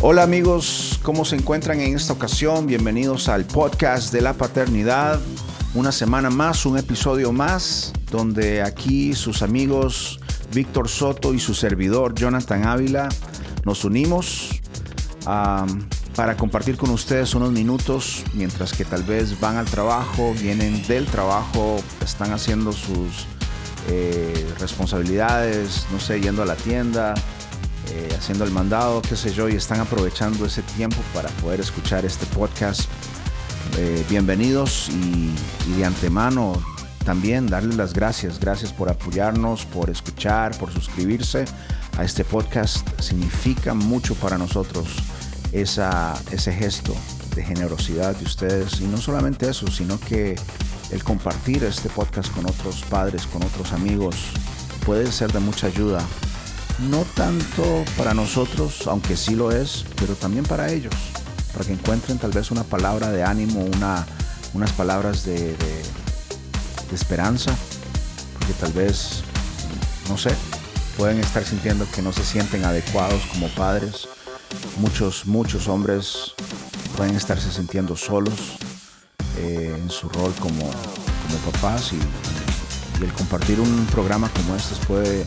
[0.00, 2.68] Hola amigos, ¿cómo se encuentran en esta ocasión?
[2.68, 5.18] Bienvenidos al podcast de la paternidad.
[5.74, 10.20] Una semana más, un episodio más, donde aquí sus amigos
[10.54, 13.08] Víctor Soto y su servidor Jonathan Ávila
[13.64, 14.60] nos unimos
[16.14, 21.06] para compartir con ustedes unos minutos mientras que tal vez van al trabajo, vienen del
[21.06, 23.26] trabajo, están haciendo sus
[23.88, 27.14] eh, responsabilidades, no sé, yendo a la tienda,
[27.90, 32.04] eh, haciendo el mandado, qué sé yo, y están aprovechando ese tiempo para poder escuchar
[32.04, 32.82] este podcast.
[33.76, 35.34] Eh, bienvenidos y,
[35.76, 36.62] de antemano
[37.04, 38.38] también darles las gracias.
[38.38, 41.46] Gracias por apoyarnos, por escuchar, por suscribirse
[41.96, 42.86] a este podcast.
[43.00, 44.88] Significa mucho para nosotros
[45.52, 46.94] esa, ese gesto
[47.34, 48.80] de generosidad de ustedes.
[48.80, 50.36] Y no solamente eso, sino que
[50.90, 54.16] el compartir este podcast con otros padres, con otros amigos,
[54.84, 56.04] puede ser de mucha ayuda
[56.78, 60.94] no tanto para nosotros, aunque sí lo es, pero también para ellos,
[61.52, 64.06] para que encuentren tal vez una palabra de ánimo, una,
[64.54, 65.56] unas palabras de,
[66.92, 67.54] esperanza,
[68.38, 69.22] porque tal vez,
[70.08, 70.30] no sé,
[70.96, 74.08] pueden estar sintiendo que no se sienten adecuados como padres.
[74.78, 76.32] Muchos, muchos hombres
[76.96, 78.56] pueden estarse sintiendo solos
[79.36, 81.96] eh, en su rol como, como papás y,
[83.00, 85.26] y el compartir un programa como este puede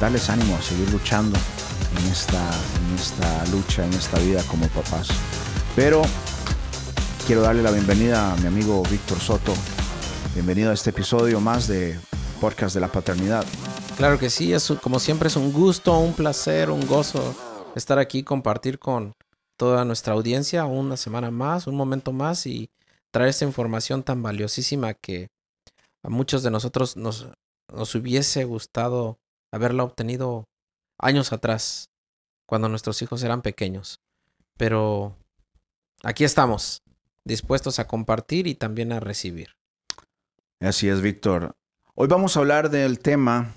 [0.00, 1.38] darles ánimo a seguir luchando
[1.98, 5.08] en esta, en esta lucha, en esta vida como papás.
[5.74, 6.02] Pero
[7.26, 9.54] quiero darle la bienvenida a mi amigo Víctor Soto.
[10.34, 11.98] Bienvenido a este episodio más de
[12.40, 13.44] Podcast de la Paternidad.
[13.96, 17.34] Claro que sí, es, como siempre es un gusto, un placer, un gozo
[17.74, 19.14] estar aquí, compartir con
[19.56, 22.68] toda nuestra audiencia una semana más, un momento más y
[23.10, 25.28] traer esta información tan valiosísima que
[26.02, 27.28] a muchos de nosotros nos,
[27.72, 29.18] nos hubiese gustado
[29.56, 30.48] haberla obtenido
[30.98, 31.90] años atrás,
[32.46, 34.00] cuando nuestros hijos eran pequeños.
[34.56, 35.16] Pero
[36.02, 36.82] aquí estamos,
[37.24, 39.56] dispuestos a compartir y también a recibir.
[40.60, 41.54] Así es, Víctor.
[41.94, 43.52] Hoy vamos a hablar del tema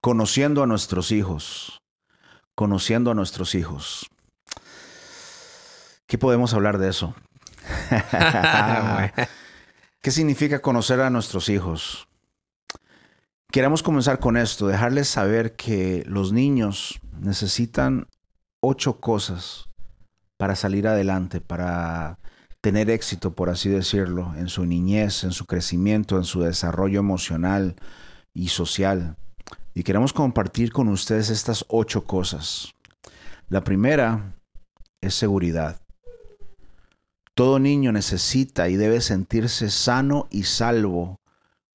[0.00, 1.82] conociendo a nuestros hijos.
[2.54, 4.06] Conociendo a nuestros hijos.
[6.06, 7.14] ¿Qué podemos hablar de eso?
[10.00, 12.06] ¿Qué significa conocer a nuestros hijos?
[13.54, 18.08] Queremos comenzar con esto, dejarles saber que los niños necesitan
[18.60, 19.68] ocho cosas
[20.36, 22.18] para salir adelante, para
[22.60, 27.76] tener éxito, por así decirlo, en su niñez, en su crecimiento, en su desarrollo emocional
[28.34, 29.14] y social.
[29.72, 32.74] Y queremos compartir con ustedes estas ocho cosas.
[33.48, 34.34] La primera
[35.00, 35.80] es seguridad.
[37.36, 41.20] Todo niño necesita y debe sentirse sano y salvo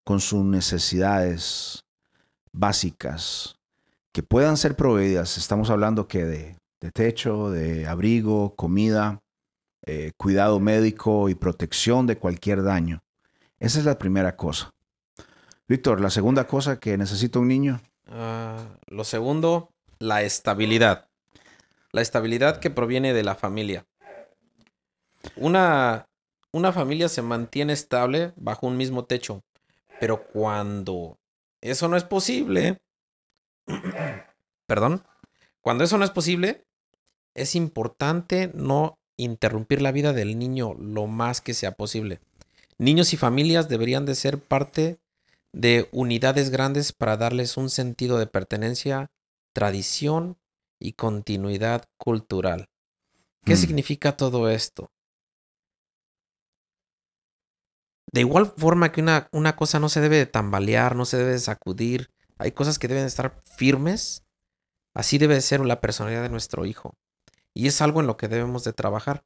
[0.09, 1.85] con sus necesidades
[2.51, 3.59] básicas
[4.11, 5.37] que puedan ser proveídas.
[5.37, 6.55] Estamos hablando que de,
[6.93, 9.21] techo, de abrigo, comida,
[9.85, 13.03] eh, cuidado médico y protección de cualquier daño.
[13.59, 14.71] Esa es la primera cosa.
[15.67, 17.79] Víctor, la segunda cosa que necesita un niño.
[18.07, 19.69] Ah, lo segundo,
[19.99, 21.07] la estabilidad.
[21.91, 23.85] La estabilidad que proviene de la familia.
[25.35, 26.07] Una,
[26.51, 29.43] una familia se mantiene estable bajo un mismo techo,
[29.99, 31.19] pero cuando
[31.61, 32.81] eso no es posible,
[34.67, 35.03] perdón,
[35.61, 36.65] cuando eso no es posible,
[37.35, 42.19] es importante no interrumpir la vida del niño lo más que sea posible.
[42.77, 44.99] Niños y familias deberían de ser parte
[45.51, 49.11] de unidades grandes para darles un sentido de pertenencia,
[49.53, 50.37] tradición
[50.79, 52.69] y continuidad cultural.
[53.43, 53.57] ¿Qué mm.
[53.57, 54.91] significa todo esto?
[58.11, 61.31] De igual forma que una, una cosa no se debe de tambalear, no se debe
[61.31, 64.23] de sacudir, hay cosas que deben estar firmes,
[64.95, 66.95] así debe ser la personalidad de nuestro hijo.
[67.53, 69.23] Y es algo en lo que debemos de trabajar.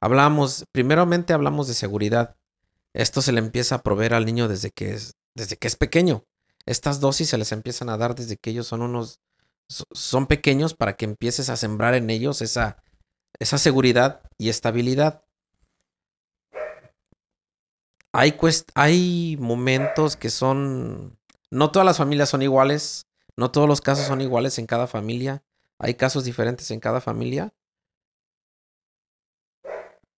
[0.00, 2.36] Hablamos, primeramente hablamos de seguridad.
[2.92, 6.24] Esto se le empieza a proveer al niño desde que es, desde que es pequeño.
[6.66, 9.20] Estas dosis se les empiezan a dar desde que ellos son unos,
[9.68, 12.82] son pequeños para que empieces a sembrar en ellos esa,
[13.38, 15.22] esa seguridad y estabilidad
[18.14, 18.38] hay,
[18.74, 21.18] hay momentos que son...
[21.50, 25.42] No todas las familias son iguales, no todos los casos son iguales en cada familia,
[25.78, 27.52] hay casos diferentes en cada familia,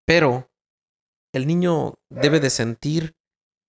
[0.04, 0.50] pero
[1.32, 3.16] el niño debe de sentir,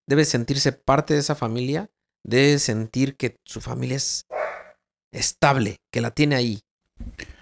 [0.08, 1.90] debe sentirse parte de esa familia,
[2.24, 4.28] debe sentir que su familia es
[5.12, 6.62] estable, que la tiene ahí.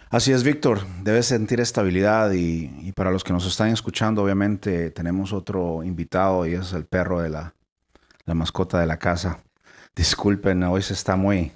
[0.10, 0.86] Así es, Víctor.
[1.02, 6.54] Debes sentir estabilidad y, para los que nos están escuchando, obviamente tenemos otro invitado y
[6.54, 7.54] es el perro de la,
[8.28, 9.40] mascota de la casa.
[9.96, 11.52] Disculpen, hoy se está muy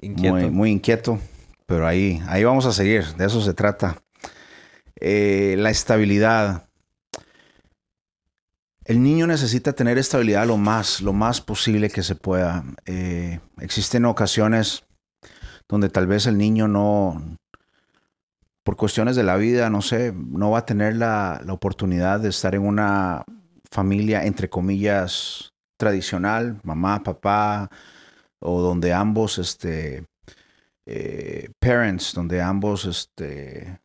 [0.00, 0.50] inquieto.
[0.50, 1.18] Muy, inquieto,
[1.66, 3.04] pero ahí, ahí vamos a seguir.
[3.16, 4.00] De eso se trata.
[5.00, 6.68] Eh, la estabilidad.
[8.84, 12.64] El niño necesita tener estabilidad lo más, lo más posible que se pueda.
[12.84, 14.84] Eh, existen ocasiones
[15.68, 17.20] donde tal vez el niño no,
[18.66, 22.30] por cuestiones de la vida, no sé, no va a tener la, la oportunidad de
[22.30, 23.24] estar en una
[23.70, 27.70] familia, entre comillas, tradicional, mamá, papá,
[28.40, 30.04] o donde ambos, este,
[30.84, 33.78] eh, parents, donde ambos, este...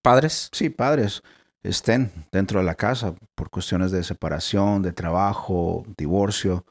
[0.00, 0.48] ¿Padres?
[0.52, 1.20] Sí, padres
[1.64, 6.64] estén dentro de la casa por cuestiones de separación, de trabajo, divorcio.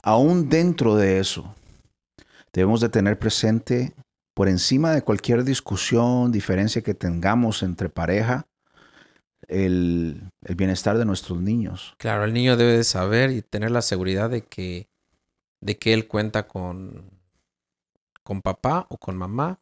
[0.00, 1.56] Aún dentro de eso,
[2.52, 3.94] debemos de tener presente
[4.34, 8.46] por encima de cualquier discusión, diferencia que tengamos entre pareja,
[9.48, 11.94] el, el, bienestar de nuestros niños.
[11.98, 14.88] Claro, el niño debe de saber y tener la seguridad de que,
[15.60, 17.10] de que él cuenta con,
[18.22, 19.60] con papá o con mamá,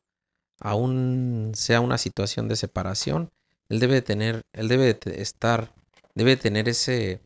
[0.61, 3.31] aún sea una situación de separación,
[3.69, 5.72] él debe tener, él debe estar,
[6.14, 7.20] debe tener ese,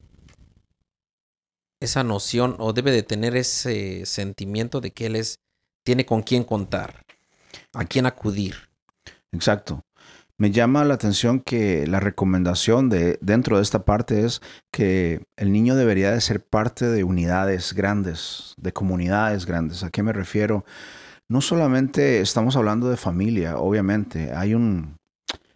[1.80, 5.40] esa noción o debe de tener ese sentimiento de que él es,
[5.84, 7.03] tiene con quién contar,
[7.72, 8.54] a quién acudir.
[9.32, 9.82] Exacto.
[10.36, 14.42] Me llama la atención que la recomendación de dentro de esta parte es
[14.72, 19.84] que el niño debería de ser parte de unidades grandes, de comunidades grandes.
[19.84, 20.64] ¿A qué me refiero?
[21.28, 24.32] no solamente estamos hablando de familia, obviamente.
[24.34, 24.98] Hay un,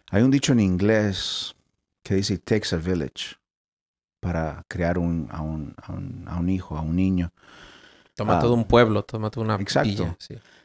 [0.09, 1.55] hay un dicho en inglés
[2.03, 3.35] que dice, it takes a village
[4.19, 5.75] para crear un, a, un,
[6.27, 7.31] a, un, hijo, a un niño.
[8.15, 10.17] Toma ah, todo un pueblo, toma toda una Exacto.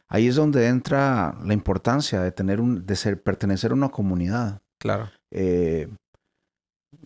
[0.08, 4.60] Ahí es donde entra la importancia de tener un, de ser, pertenecer a una comunidad.
[4.78, 5.10] Claro.
[5.30, 5.88] Eh,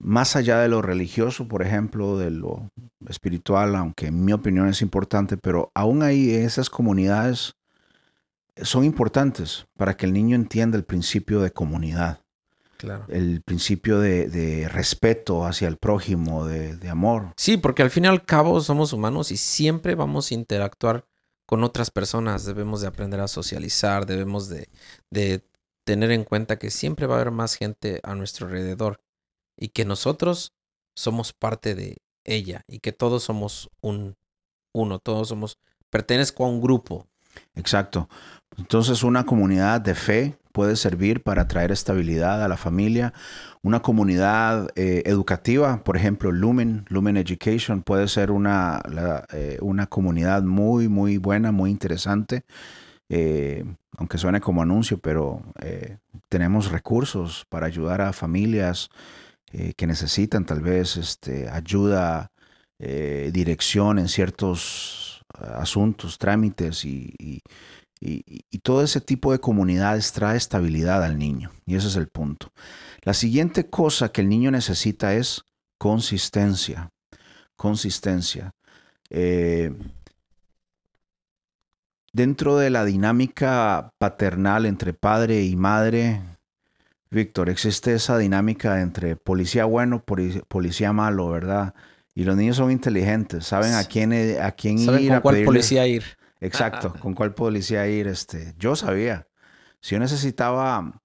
[0.00, 2.70] más allá de lo religioso, por ejemplo, de lo
[3.08, 7.54] espiritual, aunque en mi opinión es importante, pero aún ahí esas comunidades
[8.62, 12.20] son importantes para que el niño entienda el principio de comunidad.
[12.76, 13.06] Claro.
[13.08, 17.32] El principio de, respeto hacia el prójimo, de, amor.
[17.36, 21.04] Sí, porque al fin y al cabo somos humanos y siempre vamos a interactuar
[21.48, 22.44] con otras personas.
[22.44, 24.68] Debemos de aprender a socializar, debemos de,
[25.10, 25.42] de
[25.84, 29.00] tener en cuenta que siempre va a haber más gente a nuestro alrededor
[29.56, 30.52] y que nosotros
[30.94, 34.16] somos parte de ella y que todos somos un
[34.74, 35.58] uno, todos somos,
[35.88, 37.06] pertenezco a un grupo.
[37.54, 38.10] Exacto.
[38.58, 43.12] Entonces una comunidad de fe puede servir para traer estabilidad a la familia.
[43.62, 48.82] Una comunidad eh, educativa, por ejemplo, Lumen, Lumen Education, puede ser una,
[49.32, 52.42] eh, una comunidad muy, muy buena, muy interesante.
[53.08, 53.64] Eh,
[53.96, 55.42] aunque suene como anuncio, pero
[56.28, 58.90] tenemos recursos para ayudar a familias
[59.76, 62.32] que necesitan tal vez este, ayuda,
[62.78, 67.42] dirección en ciertos asuntos, trámites y y,
[68.62, 71.50] todo ese tipo de comunidades trae estabilidad al niño.
[71.66, 72.52] Y ese es el punto.
[73.02, 75.44] La siguiente cosa que el niño necesita es
[75.78, 76.90] consistencia.
[77.56, 78.52] Consistencia.
[79.10, 79.72] Eh,
[82.12, 86.20] dentro de la dinámica paternal entre padre y madre,
[87.10, 91.74] Víctor, existe esa dinámica entre policía bueno, policía malo, ¿verdad?
[92.14, 94.12] Y los niños son inteligentes, saben a quién,
[94.42, 95.12] a quién ir.
[95.12, 96.17] a cuál policía ir.
[96.40, 98.06] Exacto, con cuál policía ir.
[98.06, 99.28] Este, yo sabía.
[99.80, 101.02] Si yo necesitaba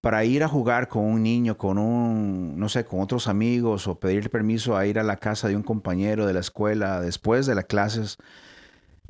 [0.00, 3.98] para ir a jugar con un niño, con un, no sé, con otros amigos o
[3.98, 7.54] pedir permiso a ir a la casa de un compañero de la escuela después de
[7.54, 8.18] las clases,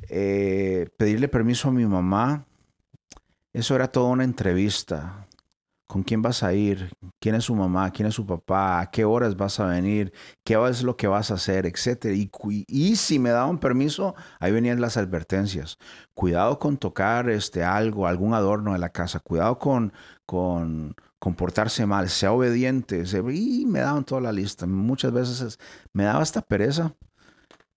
[0.09, 2.47] eh, pedirle permiso a mi mamá,
[3.53, 5.27] eso era toda una entrevista
[5.87, 9.05] con quién vas a ir, quién es su mamá, quién es su papá, a qué
[9.05, 10.13] horas vas a venir,
[10.45, 12.07] qué es lo que vas a hacer, etc.
[12.15, 12.31] Y,
[12.67, 15.79] y, si me daban permiso, ahí venían las advertencias.
[16.15, 19.21] Cuidado con tocar este, algo, algún adorno de la casa.
[19.21, 19.93] Cuidado con,
[20.27, 23.05] con comportarse mal, sea obediente.
[23.33, 24.67] y me daban toda la lista.
[24.67, 25.59] Muchas veces
[25.93, 26.95] me daba hasta pereza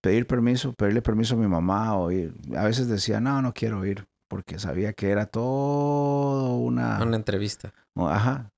[0.01, 2.33] pedir permiso, pedirle permiso a mi mamá o ir.
[2.55, 7.01] A veces decía, no, no quiero ir porque sabía que era todo una...
[7.03, 7.73] Una entrevista.
[7.95, 8.51] Ajá.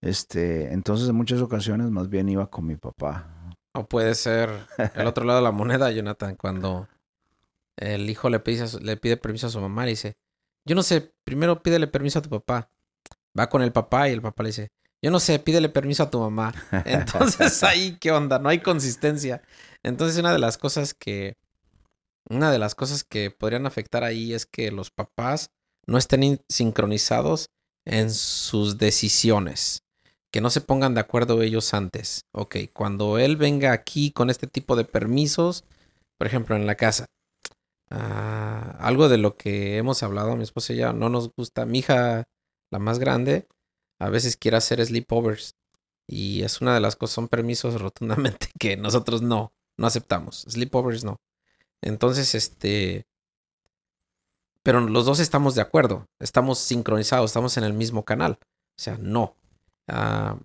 [0.00, 3.26] Este, entonces en muchas ocasiones más bien iba con mi papá.
[3.72, 4.50] O puede ser
[4.94, 6.88] el otro lado de la moneda, Jonathan, cuando
[7.76, 10.16] el hijo le pide, le pide permiso a su mamá y dice,
[10.64, 12.70] yo no sé, primero pídele permiso a tu papá.
[13.38, 14.70] Va con el papá y el papá le dice,
[15.02, 16.54] yo no sé, pídele permiso a tu mamá.
[16.84, 18.38] Entonces ahí, ¿qué onda?
[18.38, 19.42] No hay consistencia.
[19.82, 21.36] Entonces una de las cosas que
[22.28, 25.50] una de las cosas que podrían afectar ahí es que los papás
[25.86, 27.50] no estén sincronizados
[27.84, 29.82] en sus decisiones.
[30.32, 32.26] Que no se pongan de acuerdo ellos antes.
[32.32, 35.64] Ok, cuando él venga aquí con este tipo de permisos,
[36.18, 37.06] por ejemplo, en la casa.
[37.90, 41.64] Ah, algo de lo que hemos hablado, mi esposa y no nos gusta.
[41.64, 42.24] Mi hija,
[42.70, 43.46] la más grande,
[44.00, 45.54] a veces quiere hacer sleepovers.
[46.08, 50.44] Y es una de las cosas, son permisos rotundamente que nosotros no, no aceptamos.
[50.48, 51.16] Sleepovers no.
[51.82, 53.06] Entonces, este...
[54.62, 58.38] Pero los dos estamos de acuerdo, estamos sincronizados, estamos en el mismo canal.
[58.42, 59.36] O sea, no.
[59.86, 60.38] Ah,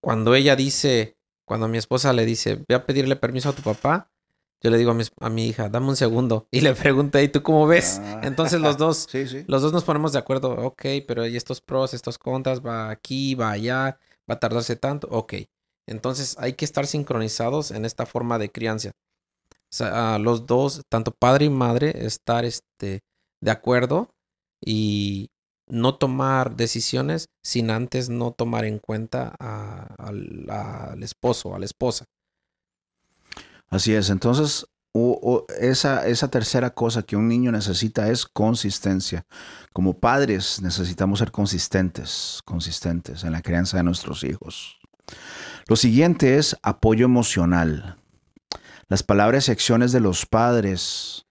[0.00, 4.10] cuando ella dice, cuando mi esposa le dice, voy a pedirle permiso a tu papá,
[4.62, 6.46] yo le digo a mi, a mi hija, dame un segundo.
[6.50, 7.98] Y le pregunto, ¿y tú cómo ves?
[8.02, 8.20] Ah.
[8.24, 9.44] Entonces los dos, Sí, sí.
[9.46, 10.50] los dos nos ponemos de acuerdo.
[10.52, 13.98] Ok, pero hay estos pros, estos contras, va aquí, va allá,
[14.30, 15.08] va a tardarse tanto.
[15.10, 15.34] Ok.
[15.86, 18.92] Entonces hay que estar sincronizados en esta forma de crianza.
[19.72, 23.00] Sea, los dos, tanto padre y madre, estar este,
[23.40, 24.10] de acuerdo
[24.64, 25.28] y
[25.68, 32.04] no tomar decisiones sin antes no tomar en cuenta al esposo, a la esposa.
[33.68, 34.10] Así es.
[34.10, 39.24] Entonces, o- o esa, esa tercera cosa que un niño necesita es consistencia.
[39.72, 44.78] Como padres necesitamos ser consistentes, consistentes en la crianza de nuestros hijos.
[45.68, 47.99] Lo siguiente es apoyo emocional.
[48.90, 51.24] Las palabras y acciones de los padres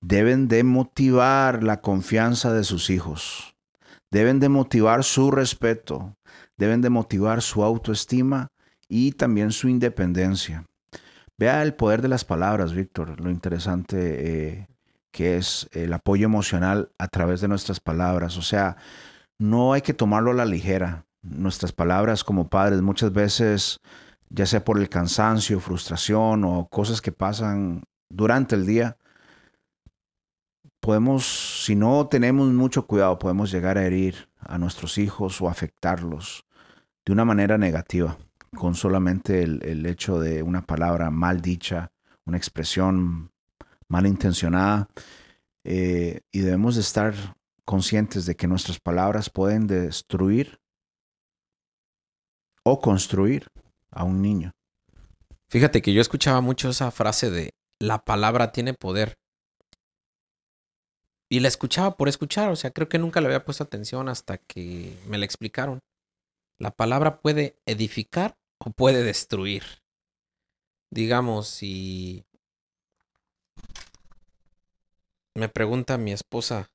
[0.00, 3.56] deben de motivar la confianza de sus hijos.
[4.12, 6.14] Deben de motivar su respeto.
[6.56, 8.52] Deben de motivar su autoestima
[8.88, 10.66] y también su independencia.
[11.36, 13.96] Vea el poder de las palabras, Víctor, lo interesante
[14.52, 14.68] eh,
[15.10, 18.36] que es el apoyo emocional a través de nuestras palabras.
[18.36, 18.76] O sea,
[19.36, 21.06] no hay que tomarlo a la ligera.
[21.22, 23.80] Nuestras palabras como padres muchas veces,
[24.30, 28.96] ya sea por el cansancio, frustración o cosas que pasan durante el día,
[30.80, 36.44] podemos, si no tenemos mucho cuidado, podemos llegar a herir a nuestros hijos o afectarlos
[37.04, 38.18] de una manera negativa
[38.56, 41.92] con solamente el, hecho de una palabra mal dicha,
[42.24, 43.30] una expresión
[43.88, 44.88] malintencionada.
[45.64, 47.14] eh, y debemos de estar
[47.64, 50.58] conscientes de que nuestras palabras pueden destruir
[52.62, 53.48] o construir
[53.90, 54.52] a un niño.
[55.48, 59.18] Fíjate que yo escuchaba mucho esa frase de la palabra tiene poder.
[61.30, 64.38] Y la escuchaba por escuchar, o sea, creo que nunca le había puesto atención hasta
[64.38, 65.80] que me la explicaron.
[66.58, 69.62] La palabra puede edificar o puede destruir.
[70.90, 72.24] Digamos, si
[75.34, 76.70] me pregunta mi esposa,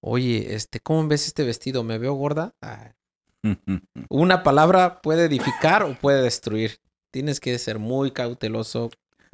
[0.00, 1.82] oye, este, ¿cómo ves este vestido?
[1.82, 2.54] ¿Me veo gorda?
[2.62, 2.94] Ah,
[4.08, 6.78] una palabra puede edificar o puede destruir.
[7.10, 8.90] Tienes que ser muy cauteloso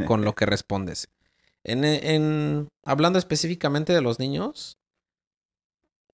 [0.06, 1.08] con lo que respondes.
[1.64, 4.78] En, hablando específicamente de los niños,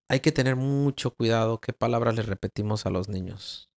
[0.08, 3.70] hay que tener mucho cuidado qué palabras les repetimos a los niños.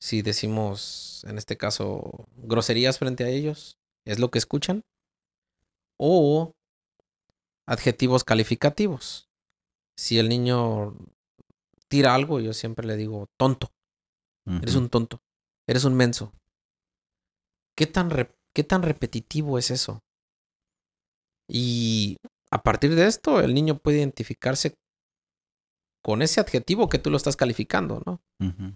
[0.00, 4.82] Si decimos, en este caso, groserías frente a ellos, ¿es lo que escuchan?
[5.96, 6.52] O
[7.66, 9.28] adjetivos calificativos.
[9.96, 10.96] Si el niño
[11.92, 13.68] tira algo, yo siempre le digo tonto.
[14.62, 15.20] Eres un tonto.
[15.68, 16.32] Eres un menso.
[17.76, 20.00] ¿Qué tan, re- ¿Qué tan repetitivo es eso?
[21.48, 22.16] Y
[22.50, 24.74] a partir de esto, el niño puede identificarse
[26.02, 28.20] con ese adjetivo que tú lo estás calificando, ¿no?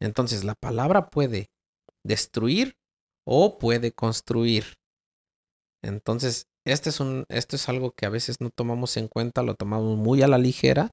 [0.01, 1.51] Entonces, la palabra puede
[2.05, 2.77] destruir
[3.27, 4.77] o puede construir.
[5.83, 9.55] Entonces, este es un, esto es algo que a veces no tomamos en cuenta, lo
[9.55, 10.93] tomamos muy a la ligera,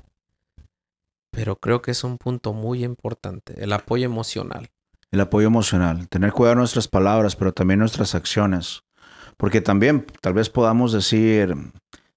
[1.34, 4.70] pero creo que es un punto muy importante, el apoyo emocional.
[5.12, 8.84] El apoyo emocional, tener cuidado nuestras palabras, pero también nuestras acciones.
[9.38, 11.56] Porque también tal vez podamos decir,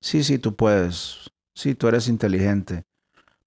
[0.00, 2.84] sí, sí, tú puedes, sí, tú eres inteligente,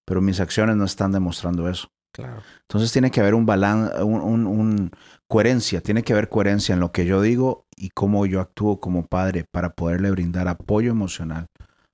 [0.05, 1.87] pero mis acciones no están demostrando eso.
[2.11, 2.41] Claro.
[2.61, 4.91] Entonces tiene que haber un balance, un, un- un
[5.27, 9.05] coherencia, tiene que haber coherencia en lo que yo digo y cómo yo actúo como
[9.05, 11.45] padre para poderle brindar apoyo emocional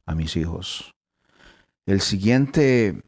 [0.06, 0.94] a mis hijos.
[1.86, 3.02] El siguiente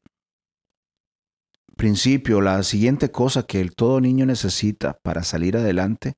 [1.78, 6.16] principio, la siguiente cosa que el todo niño necesita para salir adelante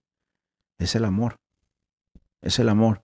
[0.80, 1.36] es el amor.
[2.42, 3.04] Es el amor.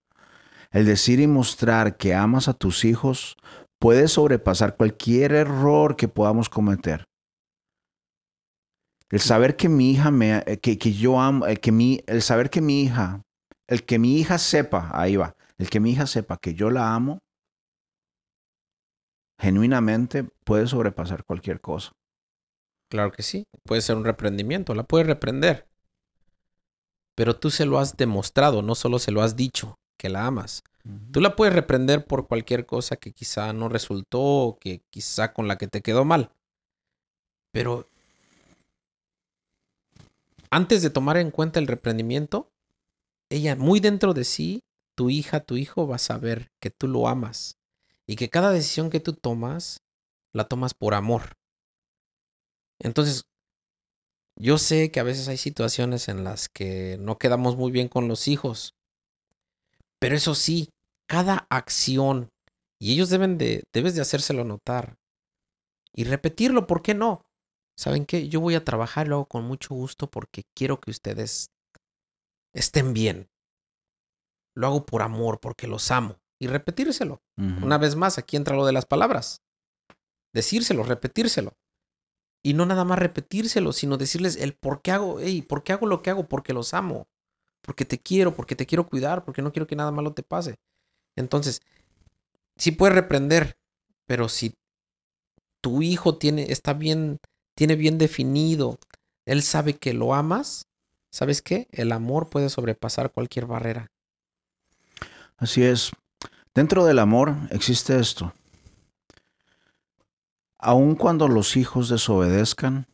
[0.71, 3.37] El decir y mostrar que amas a tus hijos
[3.79, 7.05] puede sobrepasar cualquier error que podamos cometer.
[9.11, 12.21] El saber que mi hija me, eh, que, que yo amo, el que mi, el
[12.21, 13.21] saber que mi hija,
[13.67, 16.95] el que mi hija sepa, ahí va, el que mi hija sepa que yo la
[16.95, 17.19] amo,
[19.39, 21.91] genuinamente puede sobrepasar cualquier cosa.
[22.89, 23.45] Claro que sí.
[23.63, 25.67] Puede ser un reprendimiento, la puedes reprender.
[27.15, 30.63] Pero tú se lo has demostrado, no solo se lo has dicho, que la amas.
[31.11, 35.47] Tú la puedes reprender por cualquier cosa que quizá no resultó o que quizá con
[35.47, 36.29] la que te quedó mal.
[37.51, 37.87] Pero
[40.51, 42.51] antes de tomar en cuenta el reprendimiento,
[43.29, 44.61] ella muy dentro de sí,
[44.95, 47.57] tu hija, tu hijo va a saber que tú lo amas
[48.05, 49.81] y que cada decisión que tú tomas,
[50.33, 51.33] la tomas por amor.
[52.79, 53.23] Entonces,
[54.37, 58.07] yo sé que a veces hay situaciones en las que no quedamos muy bien con
[58.07, 58.73] los hijos,
[59.99, 60.69] pero eso sí,
[61.07, 62.29] cada acción,
[62.79, 64.97] y ellos deben de, debes de hacérselo notar
[65.93, 67.21] y repetirlo, ¿por qué no?
[67.77, 68.27] ¿Saben qué?
[68.27, 71.49] Yo voy a trabajar luego con mucho gusto porque quiero que ustedes
[72.53, 73.29] estén bien.
[74.55, 76.17] Lo hago por amor, porque los amo.
[76.39, 77.21] Y repetírselo.
[77.37, 79.41] Una vez más, aquí entra lo de las palabras.
[80.33, 81.53] Decírselo, repetírselo.
[82.45, 85.87] Y no nada más repetírselo, sino decirles el por qué hago, hey, ¿por qué hago
[85.87, 86.27] lo que hago?
[86.27, 87.07] Porque los amo.
[87.63, 90.59] Porque te quiero, porque te quiero cuidar, porque no quiero que nada malo te pase.
[91.15, 91.63] Entonces,
[92.55, 93.57] sí puedes reprender,
[94.05, 94.53] pero si
[95.59, 97.17] tu hijo tiene, está bien,
[97.55, 98.77] tiene bien definido,
[99.25, 100.67] él sabe que lo amas,
[101.11, 101.67] ¿sabes qué?
[101.71, 103.87] El amor puede sobrepasar cualquier barrera.
[105.37, 105.93] Así es.
[106.53, 108.35] Dentro del amor existe esto
[110.57, 112.87] aun cuando los hijos desobedezcan,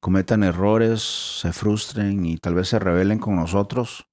[0.00, 1.02] cometan errores,
[1.40, 4.06] se frustren y tal vez se rebelen con nosotros,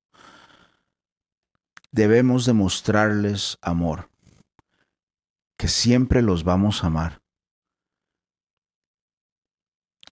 [1.92, 4.10] debemos demostrarles amor,
[5.58, 7.22] que siempre los vamos a amar.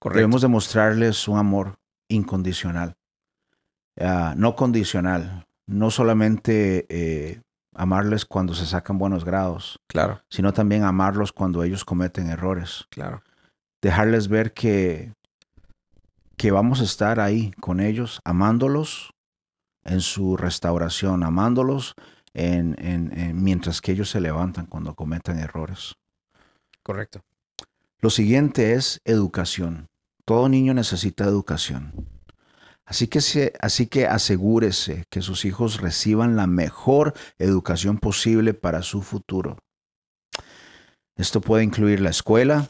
[0.02, 2.98] Debemos demostrarles un amor incondicional,
[4.00, 7.42] ah, no condicional, no solamente eh,
[7.76, 9.80] amarles cuando se sacan buenos grados.
[9.88, 10.22] Claro.
[10.30, 12.86] Sino también amarlos cuando ellos cometen errores.
[12.90, 13.24] Claro.
[13.82, 15.14] Dejarles ver que,
[16.38, 19.14] que vamos a estar ahí con ellos, amándolos
[19.84, 21.96] en su restauración, amándolos
[22.34, 25.96] en, en, mientras que ellos se levantan cuando cometen errores.
[26.82, 27.22] Correcto.
[28.00, 29.90] Lo siguiente es educación.
[30.26, 32.13] Todo niño necesita educación.
[32.86, 33.20] Así que,
[33.62, 39.58] así que asegúrese que sus hijos reciban la mejor educación posible para su futuro.
[41.16, 42.70] Esto puede incluir la escuela,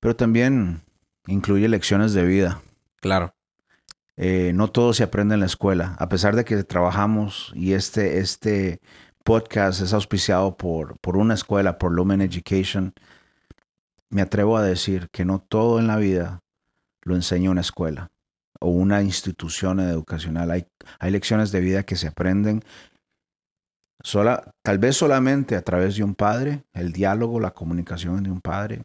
[0.00, 0.82] pero también
[1.26, 2.62] incluye lecciones de vida.
[3.00, 3.34] Claro.
[4.16, 8.18] Eh, no todo se aprende en la escuela, a pesar de que trabajamos y este,
[8.18, 8.80] este
[9.24, 12.94] podcast es auspiciado por, por una escuela, por Lumen Education.
[14.10, 16.40] Me atrevo a decir que no todo en la vida
[17.02, 18.10] lo enseña una escuela
[18.60, 20.50] o una institución educacional.
[20.50, 20.66] Hay,
[20.98, 22.62] hay lecciones de vida que se aprenden
[24.02, 28.40] sola, tal vez solamente a través de un padre, el diálogo, la comunicación de un
[28.40, 28.82] padre,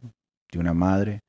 [0.50, 1.20] de una madre.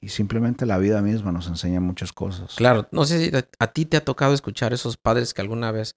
[0.00, 2.54] Y simplemente la vida misma nos enseña muchas cosas.
[2.56, 5.96] Claro, no sé si a, ti te ha tocado escuchar esos padres que alguna vez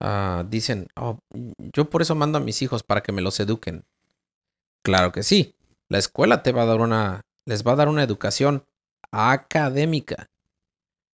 [0.00, 1.18] ah, dicen, oh,
[1.58, 3.84] yo por eso mando a mis hijos para que me los eduquen.
[4.82, 5.54] Claro que sí.
[5.90, 8.64] La escuela te va a dar una, les va a dar una educación
[9.12, 10.26] académica.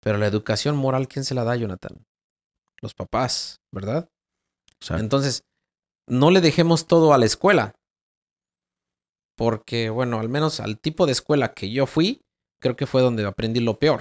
[0.01, 2.07] Pero la educación moral, ¿quién se la da, Jonathan?
[2.81, 4.09] Los papás, ¿verdad?
[4.91, 5.45] Entonces,
[6.07, 7.75] no le dejemos todo a la escuela.
[9.37, 12.23] Porque, bueno, al menos al tipo de escuela que yo fui,
[12.59, 14.01] creo que fue donde aprendí lo peor.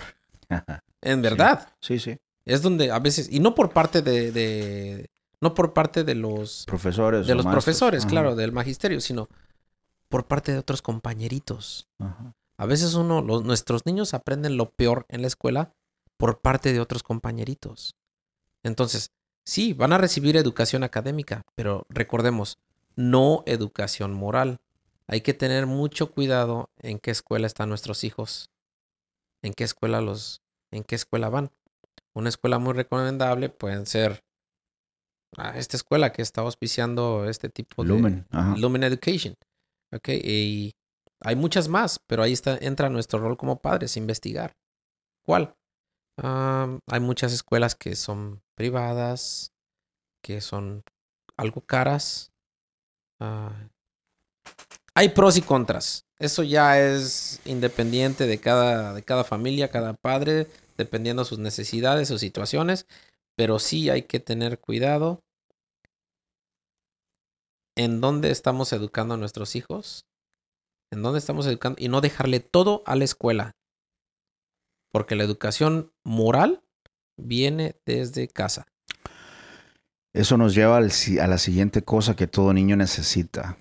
[1.02, 1.74] en verdad.
[1.82, 2.18] Sí, sí.
[2.46, 5.10] Es donde a veces, y no por parte de,
[5.40, 7.28] no por parte de los profesores.
[7.28, 9.30] De los profesores, claro, del magisterio, sino
[10.08, 11.88] por parte de otros compañeritos.
[12.58, 15.74] A veces uno, los, nuestros niños aprenden lo peor en la escuela
[16.20, 17.96] por parte de otros compañeritos.
[18.62, 19.12] Entonces,
[19.46, 22.60] sí, van a recibir educación académica, pero recordemos,
[22.98, 24.60] no educación moral.
[25.08, 28.52] Hay que tener mucho cuidado en qué escuela están nuestros hijos,
[29.42, 31.52] en qué escuela los, en qué escuela van.
[32.14, 34.22] Una escuela muy recomendable pueden ser
[35.38, 38.28] ah, esta escuela que está auspiciando este tipo de Lumen,
[38.58, 39.36] Lumen Education.
[39.92, 40.76] Okay, y
[41.22, 44.58] hay muchas más, pero ahí está, entra nuestro rol como padres, investigar.
[45.24, 45.56] ¿Cuál?
[46.22, 49.54] Hay muchas escuelas que son privadas,
[50.22, 50.84] que son
[51.38, 52.32] algo caras.
[53.20, 53.54] Ah,
[54.94, 56.06] hay pros y contras.
[56.18, 62.10] Eso ya es independiente de cada, de cada familia, cada padre, dependiendo de sus necesidades,
[62.10, 62.86] sus situaciones.
[63.38, 65.22] Pero sí hay que tener cuidado
[67.78, 70.06] en dónde estamos educando a nuestros hijos,
[70.92, 73.56] en dónde estamos educando y no dejarle todo a la escuela.
[74.92, 76.64] Porque la educación moral
[77.18, 78.66] viene desde casa.
[80.14, 83.58] Eso nos lleva a la siguiente cosa que todo niño necesita.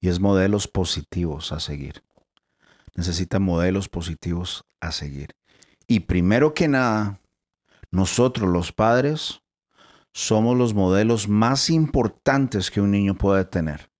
[0.00, 2.02] Y es modelos positivos a seguir.
[2.96, 5.36] Necesita modelos positivos a seguir.
[5.86, 7.20] Y primero que nada,
[7.90, 9.42] nosotros los padres
[10.12, 13.90] somos los modelos más importantes que un niño puede tener.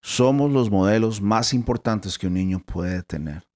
[0.00, 3.46] Somos los modelos más importantes que un niño puede tener.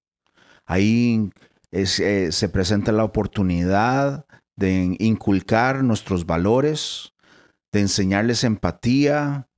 [0.69, 1.31] Ahí
[1.73, 1.87] eh,
[2.31, 7.15] se presenta la oportunidad de inculcar nuestros valores,
[7.73, 9.49] de enseñarles empatía,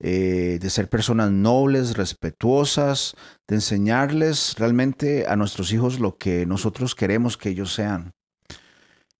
[0.00, 3.14] eh, de ser personas nobles, respetuosas,
[3.46, 8.12] de enseñarles realmente a nuestros hijos lo que nosotros queremos que ellos sean.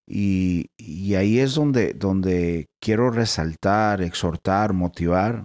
[0.06, 0.70] Y,
[1.16, 5.44] ahí es donde, donde quiero resaltar, exhortar, motivar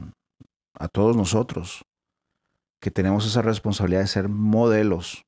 [0.74, 1.84] a todos nosotros
[2.80, 5.26] que tenemos esa responsabilidad de ser modelos,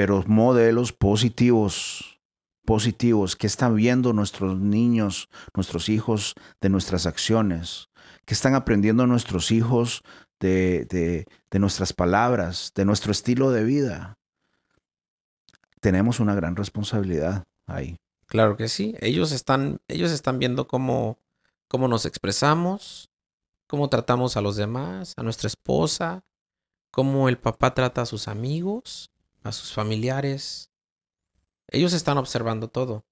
[0.00, 2.18] pero modelos positivos,
[2.64, 6.32] positivos, que están viendo nuestros niños, nuestros hijos
[6.62, 7.90] de nuestras acciones,
[8.24, 10.02] que están aprendiendo nuestros hijos
[10.38, 14.16] de, nuestras palabras, de nuestro estilo de vida.
[15.80, 17.98] Tenemos una gran responsabilidad ahí.
[18.24, 18.94] Claro que sí.
[19.00, 21.18] Ellos están, ellos están viendo cómo,
[21.68, 23.10] cómo nos expresamos,
[23.66, 26.24] cómo tratamos a los demás, a nuestra esposa,
[26.90, 29.09] cómo el papá trata a sus amigos,
[29.42, 30.70] a sus familiares.
[31.68, 33.04] Ellos están observando todo.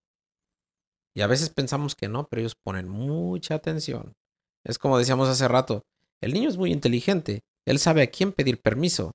[1.14, 4.14] Y a veces pensamos que no, pero ellos ponen mucha atención.
[4.64, 5.84] Es como decíamos hace rato,
[6.20, 9.12] el niño es muy inteligente, él sabe a quién pedir permiso,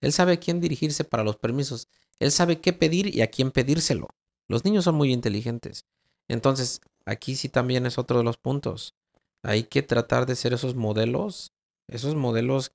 [0.00, 3.50] él sabe a quién dirigirse para los permisos, él sabe qué pedir y a quién
[3.50, 4.08] pedírselo.
[4.48, 5.84] Los niños son muy inteligentes.
[6.28, 8.94] Entonces, aquí sí también es otro de los puntos.
[9.42, 11.52] Hay que tratar de ser esos modelos,
[11.88, 12.72] esos modelos,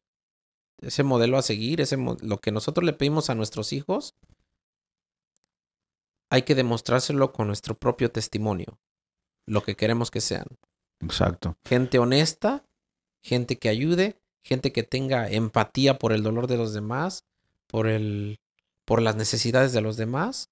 [0.81, 4.15] ese modelo a seguir, ese, lo que nosotros le pedimos a nuestros hijos,
[6.29, 8.79] hay que demostrárselo con nuestro propio testimonio,
[9.45, 10.47] lo que queremos que sean.
[10.99, 11.57] Exacto.
[11.65, 12.65] Gente honesta,
[13.21, 17.25] gente que ayude, gente que tenga empatía por el dolor de los demás,
[17.67, 18.39] por el
[18.85, 20.49] por las necesidades de los demás.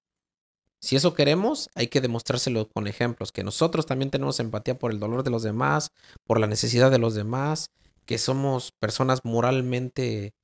[0.80, 4.98] Si eso queremos, hay que demostrárselo con ejemplos, que nosotros también tenemos empatía por el
[4.98, 5.90] dolor de los demás,
[6.24, 7.70] por la necesidad de los demás,
[8.10, 10.34] que somos personas moralmente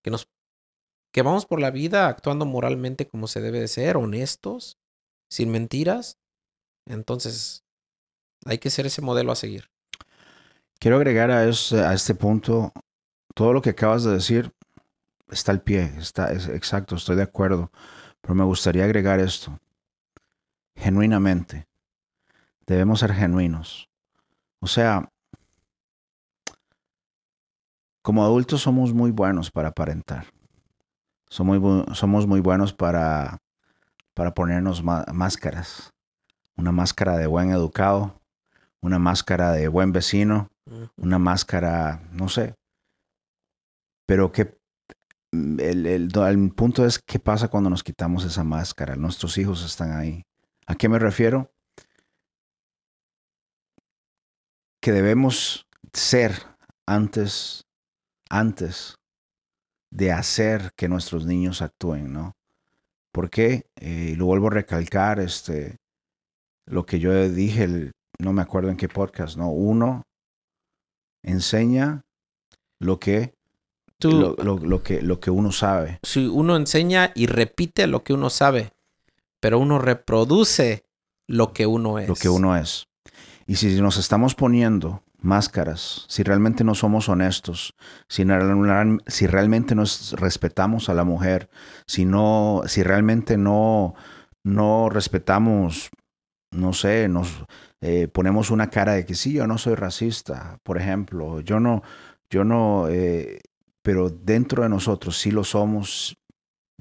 [0.00, 0.28] que nos
[1.12, 4.78] que vamos por la vida actuando moralmente como se debe de ser, honestos,
[5.28, 6.20] sin mentiras.
[6.86, 7.64] Entonces,
[8.44, 9.72] hay que ser ese modelo a seguir.
[10.78, 12.72] Quiero agregar a, este punto,
[13.34, 14.52] todo lo que acabas de decir
[15.32, 17.72] está al pie, está es, exacto, estoy de acuerdo,
[18.20, 19.58] pero me gustaría agregar esto.
[20.76, 21.66] Genuinamente,
[22.66, 23.90] debemos ser genuinos.
[24.60, 25.10] O sea,
[28.10, 30.26] como adultos somos muy buenos para aparentar.
[31.28, 33.38] Somos muy, somos muy buenos para,
[34.14, 35.92] para ponernos máscaras.
[36.56, 38.20] Una máscara de buen educado,
[38.80, 40.50] una máscara de buen vecino,
[40.96, 42.56] una máscara, no sé.
[44.06, 44.58] Pero que
[45.30, 48.96] mm, el, el, punto es qué pasa cuando nos quitamos esa máscara.
[48.96, 50.24] Nuestros hijos están ahí.
[50.66, 51.52] ¿A qué me refiero?
[54.80, 56.32] Que debemos ser
[56.86, 57.69] antes,
[58.30, 58.94] antes
[59.90, 62.36] de hacer que nuestros niños actúen, ¿no?
[63.12, 65.76] Porque, eh, lo vuelvo a recalcar, este,
[66.66, 69.50] lo que yo dije el, no me acuerdo en qué podcast, ¿no?
[69.50, 70.04] Uno
[71.22, 72.02] enseña
[72.78, 73.34] lo que,
[73.98, 75.98] Tú, lo, que, lo que uno sabe.
[76.02, 78.72] Si uno enseña y repite lo que uno sabe,
[79.40, 80.84] pero uno reproduce
[81.26, 82.08] lo que uno es.
[82.08, 82.86] Lo que uno es.
[83.46, 87.74] Y si nos estamos poniendo máscaras, si realmente no somos honestos,
[88.08, 91.48] si, realmente nos respetamos a la mujer,
[91.86, 93.94] si, no, si realmente no,
[94.44, 95.90] no respetamos,
[96.50, 97.44] no sé, nos,
[97.80, 101.82] eh, ponemos una cara de que sí, yo no soy racista, por ejemplo, yo no,
[102.28, 103.40] yo no, eh,
[103.82, 106.16] pero dentro de nosotros sí lo somos.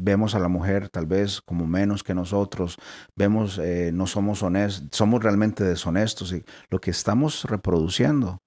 [0.02, 2.78] Vemos a la mujer tal vez como menos que nosotros,
[3.16, 8.40] vemos, eh, no somos honestos, somos realmente deshonestos y lo que estamos reproduciendo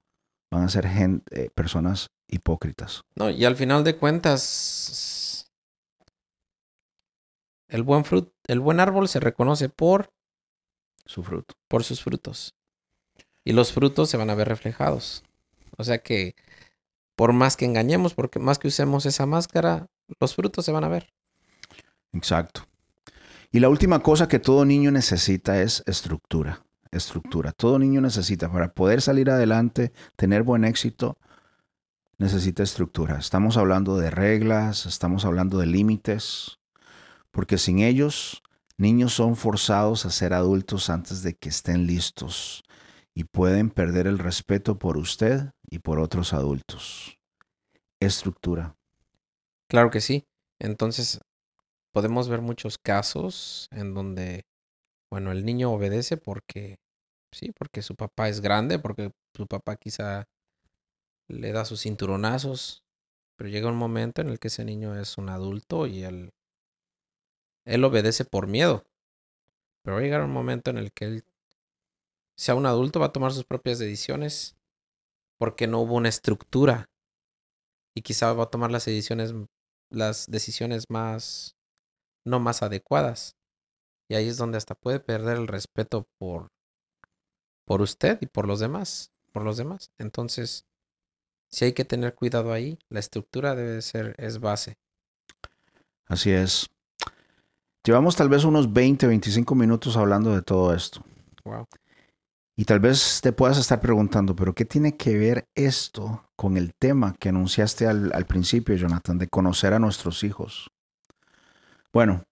[0.51, 3.03] van a ser gente, personas hipócritas.
[3.15, 5.51] No, y al final de cuentas,
[7.69, 10.11] el buen fruto, el buen árbol se reconoce por
[11.05, 11.55] su fruto.
[11.69, 12.55] Por sus frutos.
[13.45, 15.23] Y los frutos se van a ver reflejados.
[15.77, 16.35] O sea que
[17.17, 19.87] por más que engañemos, porque más que usemos esa máscara,
[20.21, 21.13] los frutos se van a ver.
[22.13, 22.67] Exacto.
[23.51, 26.65] Y la última cosa que todo niño necesita es estructura.
[26.91, 27.53] Estructura.
[27.53, 31.19] Todo niño necesita para poder salir adelante, tener buen éxito,
[32.19, 33.19] necesita estructura.
[33.19, 36.59] Estamos hablando de reglas, estamos hablando de límites,
[37.31, 38.43] porque sin ellos
[38.83, 42.65] Niños son forzados a ser adultos antes de que estén listos
[43.15, 47.19] y pueden perder el respeto por usted y por otros adultos.
[48.01, 48.77] Estructura.
[49.69, 50.27] Claro que sí.
[50.59, 51.21] Entonces,
[51.93, 54.43] podemos ver muchos casos en donde,
[55.11, 56.77] bueno, el niño obedece porque,
[57.33, 60.25] sí, porque su papá es grande, porque su papá quizá
[61.29, 62.83] le da sus cinturonazos,
[63.37, 66.31] pero llega un momento en el que ese niño es un adulto y él
[67.65, 68.85] él obedece por miedo.
[69.83, 71.25] Pero va a llegar un momento en el que él
[72.37, 74.57] sea un adulto, va a tomar sus propias decisiones
[75.39, 76.87] porque no hubo una estructura
[77.95, 79.35] y quizá va a tomar las decisiones,
[79.91, 81.57] las decisiones más,
[82.25, 83.37] no más adecuadas.
[84.09, 86.49] Y ahí es donde hasta puede perder el respeto por,
[87.65, 89.91] por usted y por los demás, por los demás.
[89.99, 90.67] Entonces,
[91.49, 94.77] si hay que tener cuidado ahí, la estructura debe ser, es base.
[96.07, 96.69] Así es.
[97.85, 101.05] Llevamos tal vez unos 20, 25 minutos hablando de todo esto.
[101.45, 101.67] Wow.
[102.55, 106.75] Y tal vez te puedas estar preguntando, pero ¿qué tiene que ver esto con el
[106.75, 110.71] tema que anunciaste al, al principio, Jonathan, de conocer a nuestros hijos?
[111.93, 112.25] Bueno,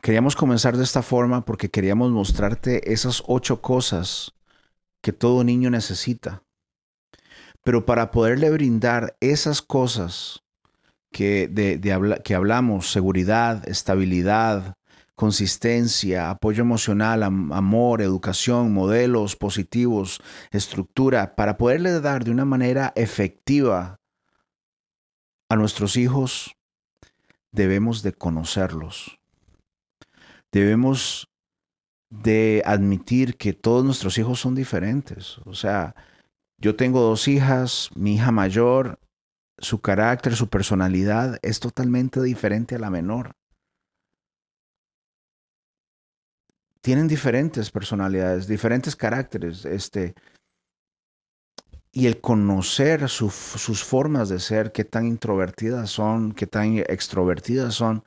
[0.00, 4.32] queríamos comenzar de esta forma porque queríamos mostrarte esas ocho cosas
[5.02, 6.42] que todo niño necesita.
[7.62, 10.42] Pero para poderle brindar esas cosas
[11.12, 11.80] que, de,
[12.24, 14.74] que hablamos, seguridad, estabilidad,
[15.14, 24.00] consistencia, apoyo emocional, amor, educación, modelos positivos, estructura, para poderle dar de una manera efectiva
[25.50, 26.56] a nuestros hijos,
[27.54, 29.18] debemos de conocerlos.
[30.52, 31.28] Debemos
[32.10, 35.38] de admitir que todos nuestros hijos son diferentes.
[35.44, 35.94] O sea,
[36.58, 38.98] yo tengo dos hijas, mi hija mayor,
[39.58, 43.32] su carácter, su personalidad es totalmente diferente a la menor.
[46.80, 50.14] Tienen diferentes personalidades, diferentes caracteres, este,
[51.96, 58.02] y el conocer sus formas de ser, qué tan introvertidas son, qué tan extrovertidas son,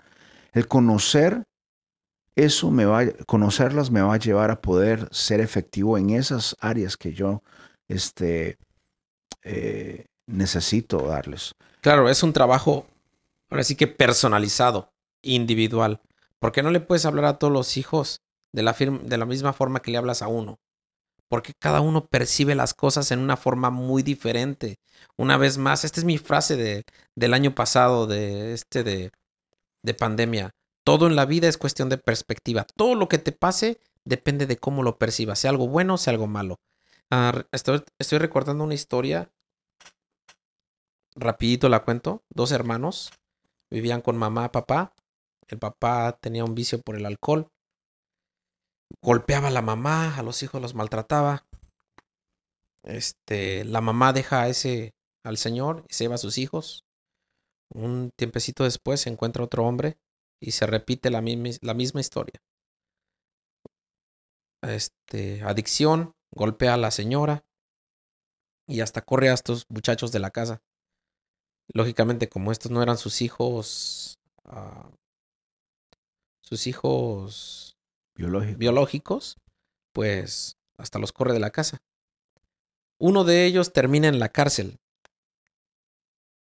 [0.51, 1.43] el conocer
[2.35, 6.97] eso me va, conocerlas me va a llevar a poder ser efectivo en esas áreas
[6.97, 7.41] que yo
[7.87, 8.57] este,
[9.43, 11.55] eh, necesito darles.
[11.81, 12.85] Claro, es un trabajo,
[13.49, 14.91] ahora sí que personalizado,
[15.23, 16.01] individual,
[16.39, 18.21] porque no le puedes hablar a todos los hijos
[18.53, 20.59] de la, de la misma forma que le hablas a uno,
[21.29, 24.79] porque cada uno percibe las cosas en una forma muy diferente.
[25.17, 26.85] Una vez más, esta es mi frase de,
[27.15, 29.11] del año pasado, de este de,
[29.83, 30.51] de pandemia.
[30.83, 32.65] Todo en la vida es cuestión de perspectiva.
[32.75, 36.27] Todo lo que te pase depende de cómo lo percibas, sea algo bueno, sea algo
[36.27, 36.59] malo.
[37.11, 39.29] Ah, estoy, estoy recordando una historia.
[41.15, 42.23] Rapidito la cuento.
[42.29, 43.11] Dos hermanos
[43.69, 44.93] vivían con mamá, papá.
[45.47, 47.49] El papá tenía un vicio por el alcohol.
[49.01, 51.45] Golpeaba a la mamá, a los hijos los maltrataba.
[52.83, 56.85] Este, la mamá deja a ese al señor y se lleva a sus hijos.
[57.69, 59.97] Un tiempecito después se encuentra otro hombre
[60.39, 62.41] y se repite la misma, la misma historia.
[64.61, 67.45] Este, adicción, golpea a la señora
[68.67, 70.61] y hasta corre a estos muchachos de la casa.
[71.73, 74.89] Lógicamente, como estos no eran sus hijos, uh,
[76.41, 77.76] sus hijos
[78.17, 79.37] biológicos,
[79.93, 81.77] pues hasta los corre de la casa.
[82.99, 84.79] Uno de ellos termina en la cárcel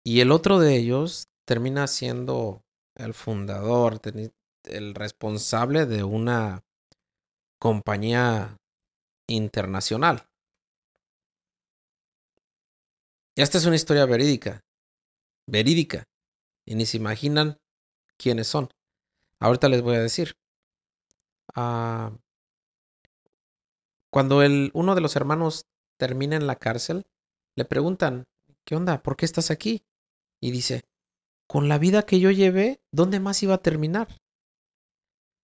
[0.04, 2.64] y el otro de ellos termina siendo
[2.96, 4.00] el fundador,
[4.64, 6.64] el responsable de una
[7.60, 8.58] compañía
[9.28, 10.28] internacional.
[13.36, 14.62] Y esta es una historia verídica,
[15.48, 16.04] verídica,
[16.66, 17.58] y ni se imaginan
[18.18, 18.70] quiénes son.
[19.40, 20.34] Ahorita les voy a decir.
[21.62, 22.18] Ah,
[24.10, 25.68] cuando el, uno de los hermanos
[26.00, 27.06] termina en la cárcel,
[27.58, 28.24] le preguntan,
[28.66, 29.04] ¿qué onda?
[29.04, 29.84] ¿Por qué estás aquí?
[30.42, 30.86] Y dice,
[31.50, 34.08] con la vida que yo llevé, ¿dónde más iba a terminar?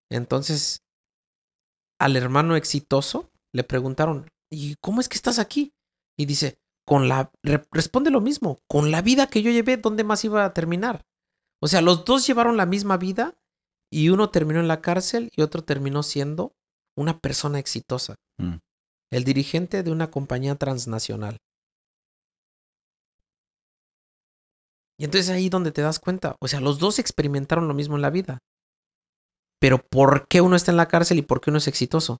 [0.10, 0.86] Entonces,
[1.99, 5.73] al hermano exitoso le preguntaron, ¿y cómo es que estás aquí?
[6.17, 7.30] Y dice, con la,
[7.71, 11.06] responde lo mismo, con la vida que yo llevé, ¿dónde más iba a terminar?
[11.62, 13.36] O sea, los dos llevaron la misma vida
[13.95, 16.51] y uno terminó en la cárcel y otro terminó siendo
[16.97, 18.15] una persona exitosa.
[18.38, 18.55] Mm.
[19.10, 21.38] El dirigente de una compañía transnacional.
[24.99, 28.01] Y entonces ahí donde te das cuenta, o sea, los dos experimentaron lo mismo en
[28.01, 28.39] la vida.
[29.62, 32.17] Pero ¿por qué uno está en la cárcel y por qué uno es exitoso?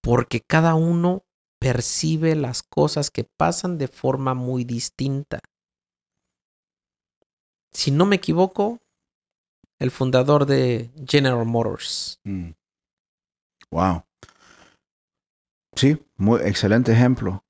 [0.00, 1.24] Porque cada uno
[1.58, 5.40] percibe las cosas que pasan de forma muy distinta.
[7.72, 8.78] Si no me equivoco,
[9.84, 12.18] el fundador de General Motors.
[12.24, 12.50] Mm.
[13.70, 14.04] Wow.
[15.76, 17.44] Sí, muy excelente ejemplo.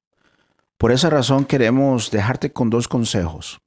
[0.76, 3.60] Por esa razón queremos dejarte con dos consejos.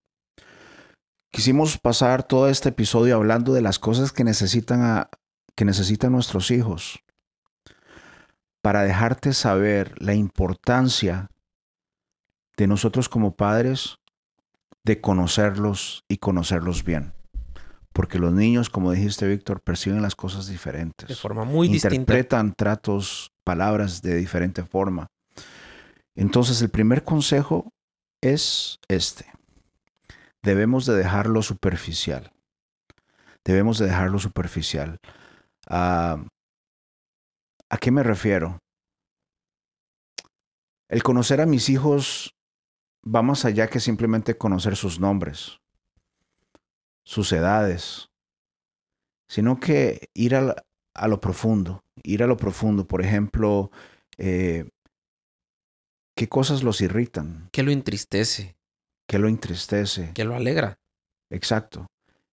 [1.31, 5.07] Quisimos pasar todo este episodio hablando de las cosas que necesitan,
[5.55, 7.03] que necesitan nuestros hijos
[8.61, 11.29] para dejarte saber la importancia
[12.57, 13.99] de nosotros como padres
[14.83, 17.16] de conocerlos y conocerlos bien.
[17.97, 21.09] Porque los niños, como dijiste Víctor, perciben las cosas diferentes.
[21.09, 21.95] De forma muy distinta.
[21.95, 25.07] Interpretan tratos, palabras de diferente forma.
[26.13, 27.73] Entonces el primer consejo
[28.21, 29.25] es este.
[30.43, 32.31] Debemos de dejarlo superficial.
[33.43, 34.99] Debemos de dejarlo superficial.
[35.67, 36.23] Ah,
[37.67, 38.59] ¿A qué me refiero?
[40.87, 42.35] El conocer a mis hijos
[43.03, 45.61] va más allá que simplemente conocer sus nombres,
[47.07, 48.09] sus edades,
[49.29, 52.85] sino que ir a, lo profundo, ir a lo profundo.
[52.85, 53.71] Por ejemplo,
[54.17, 54.67] eh,
[56.17, 57.47] ¿qué cosas los irritan?
[57.53, 58.57] ¿Qué lo entristece?
[59.07, 60.11] ¿Qué lo entristece?
[60.13, 60.79] ¿Qué lo alegra?
[61.29, 61.87] Exacto.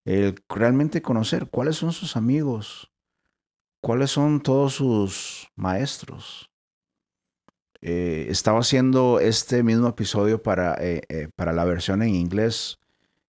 [0.05, 2.91] El realmente conocer cuáles son sus amigos,
[3.81, 6.51] cuáles son todos sus maestros.
[7.81, 12.81] Eh, estaba haciendo este mismo episodio para, eh, para la versión en inglés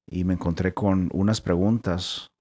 [0.07, 2.31] y me encontré con unas preguntas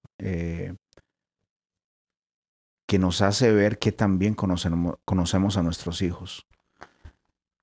[2.86, 6.46] que nos hace ver que también conocemos, conocemos a nuestros hijos.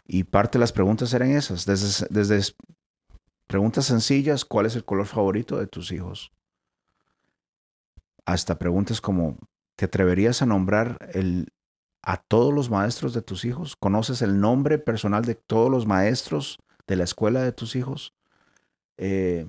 [0.05, 2.53] Y parte de las preguntas eran esas, desde, desde
[3.47, 6.31] preguntas sencillas, ¿cuál es el color favorito de tus hijos?
[8.25, 9.37] Hasta preguntas como,
[9.77, 11.47] ¿te atreverías a nombrar el,
[12.03, 13.75] a todos los maestros de tus hijos?
[13.75, 18.13] ¿Conoces el nombre personal de todos los maestros de la escuela de tus hijos?
[18.97, 19.47] Eh,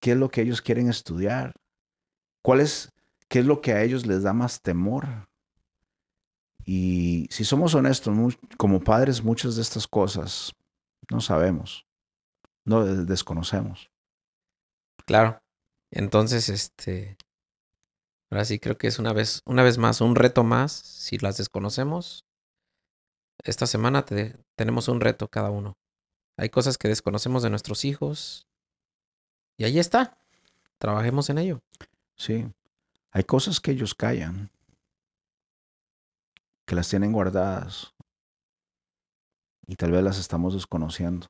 [0.00, 1.52] ¿Qué es lo que ellos quieren estudiar?
[2.42, 2.92] ¿Cuál es,
[3.28, 5.28] ¿Qué es lo que a ellos les da más temor?
[6.64, 8.14] Y si somos honestos,
[8.56, 10.52] como padres, muchas de estas cosas
[11.10, 11.86] no sabemos,
[12.64, 13.90] no desconocemos.
[15.06, 15.38] Claro.
[15.90, 17.16] Entonces, este,
[18.30, 21.38] Ahora sí creo que es una vez, una vez más, un reto más, si las
[21.38, 22.24] desconocemos.
[23.42, 24.04] Esta semana
[24.56, 25.78] tenemos un reto cada uno.
[26.36, 28.47] Hay cosas que desconocemos de nuestros hijos.
[29.58, 30.16] Y ahí está.
[30.78, 31.60] Trabajemos en ello.
[32.16, 32.46] Sí.
[33.10, 34.50] Hay cosas que ellos callan.
[36.64, 37.92] Que las tienen guardadas.
[39.66, 41.26] Y tal vez las estamos desconociendo.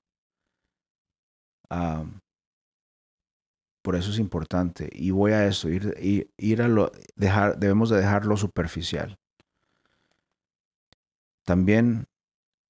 [3.83, 4.91] Por eso es importante.
[4.93, 9.19] Y voy a eso, ir, ir, a lo, dejar, debemos de dejarlo superficial.
[11.45, 12.07] También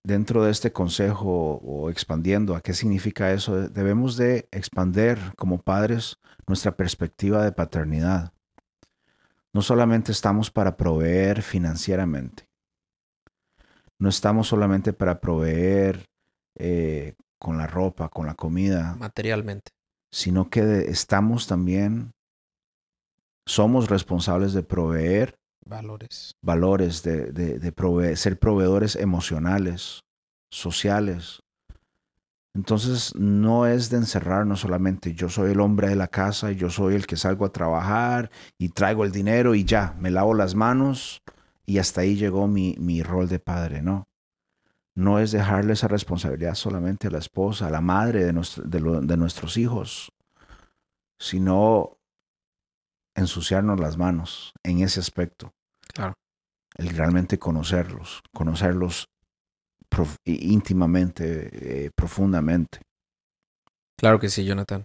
[0.02, 6.18] dentro de este consejo o expandiendo a qué significa eso, debemos de expander como padres
[6.46, 8.32] nuestra perspectiva de paternidad.
[9.52, 12.48] No solamente estamos para proveer financieramente,
[13.98, 16.06] no estamos solamente para proveer
[16.54, 18.94] eh, con la ropa, con la comida.
[18.96, 19.72] Materialmente
[20.10, 22.12] sino que estamos también,
[23.46, 25.37] somos responsables de proveer
[25.68, 30.00] valores, valores de, de, ser proveedores emocionales,
[30.50, 31.40] sociales.
[32.54, 36.94] Entonces no es de encerrarnos solamente, yo soy el hombre de la casa, yo soy
[36.94, 41.22] el que salgo a trabajar y traigo el dinero y ya, me lavo las manos
[41.66, 44.08] y hasta ahí llegó mi, mi rol de padre, ¿no?
[44.98, 49.56] no es dejarle esa responsabilidad solamente a la esposa, a la madre de, de, nuestros
[49.56, 50.10] hijos,
[51.20, 51.98] sino
[53.14, 55.54] ensuciarnos las manos en ese aspecto.
[55.92, 56.14] Claro.
[56.76, 59.06] El realmente conocerlos, conocerlos
[60.24, 62.80] íntimamente, eh, profundamente.
[63.98, 64.84] Claro que sí, Jonathan.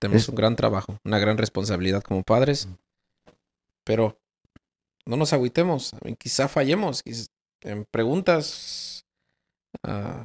[0.00, 2.68] Tenemos un gran trabajo, una gran responsabilidad como padres,
[3.84, 4.18] pero
[5.06, 7.02] no nos agüitemos, quizá fallemos,
[7.62, 9.04] en preguntas.
[9.86, 10.24] Uh,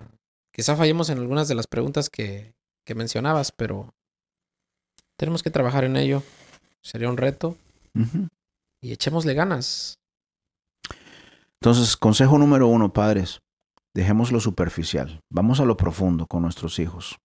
[0.54, 2.54] quizá fallemos en algunas de las preguntas que,
[2.86, 3.94] que, mencionabas, pero
[5.18, 6.24] tenemos que trabajar en ello.
[6.82, 7.58] Sería un reto.
[8.82, 10.00] Y echémosle ganas.
[11.62, 13.42] Entonces, consejo número uno, padres.
[13.94, 15.22] Dejemos lo superficial.
[15.30, 17.20] Vamos a lo profundo con nuestros hijos.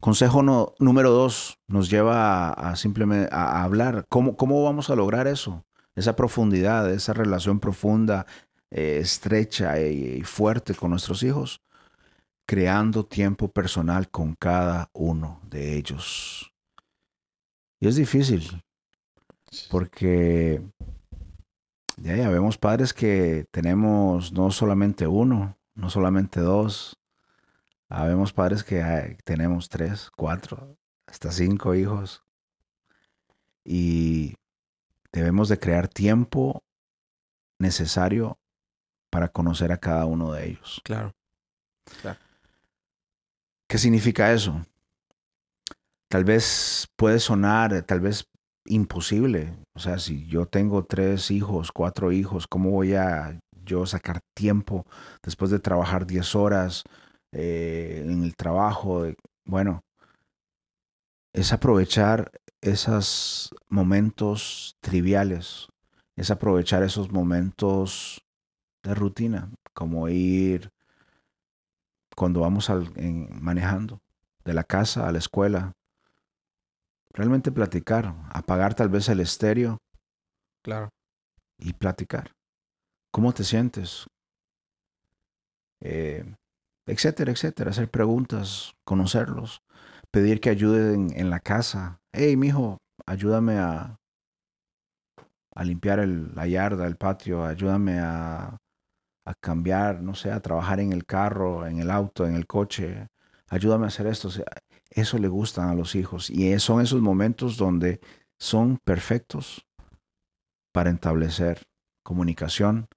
[0.00, 4.04] Consejo no, número dos nos lleva a, simplemente a hablar.
[4.08, 5.64] ¿Cómo, ¿Cómo vamos a lograr eso?
[5.94, 8.26] Esa profundidad, esa relación profunda,
[8.74, 11.60] eh, estrecha y, fuerte con nuestros hijos,
[12.46, 16.50] creando tiempo personal con cada uno de ellos.
[17.78, 18.62] Y es difícil,
[19.70, 20.62] porque
[21.96, 26.98] ya, ya vemos padres que tenemos no solamente uno, no solamente dos,
[27.88, 30.76] vemos padres que tenemos tres, cuatro,
[31.06, 32.22] hasta cinco hijos.
[33.64, 34.34] Y
[35.12, 36.64] debemos de crear tiempo
[37.58, 38.38] necesario
[39.10, 40.80] para conocer a cada uno de ellos.
[40.84, 41.14] Claro.
[43.68, 44.64] ¿Qué significa eso?
[46.08, 48.28] Tal vez puede sonar, tal vez
[48.66, 49.56] imposible.
[49.74, 54.86] O sea, si yo tengo tres hijos, cuatro hijos, ¿cómo voy a yo sacar tiempo
[55.22, 56.84] después de trabajar 10 horas
[57.32, 59.06] eh, en el trabajo?
[59.44, 59.82] Bueno,
[61.32, 65.68] es aprovechar esos momentos triviales,
[66.16, 68.22] es aprovechar esos momentos
[68.82, 70.70] de rutina, como ir
[72.16, 72.92] cuando vamos al,
[73.30, 74.00] manejando
[74.44, 75.72] de la casa a la escuela.
[77.14, 79.78] Realmente platicar, apagar tal vez el estéreo.
[80.62, 80.88] Claro.
[81.58, 82.32] Y platicar.
[83.10, 84.06] ¿Cómo te sientes?
[85.80, 86.24] Eh,
[86.86, 87.70] etcétera, etcétera.
[87.70, 89.60] Hacer preguntas, conocerlos,
[90.10, 92.00] pedir que ayuden en la casa.
[92.12, 93.96] Hey, mijo, ayúdame a,
[95.54, 98.56] a limpiar el, la yarda, el patio, ayúdame a,
[99.24, 103.08] a cambiar, no sé, a trabajar en el carro, en el auto, en el coche,
[103.48, 104.30] ayúdame a hacer esto.
[104.94, 108.00] Eso le gustan a los hijos y son esos momentos donde
[108.38, 109.66] son perfectos
[110.72, 111.62] para establecer
[112.02, 112.88] comunicación,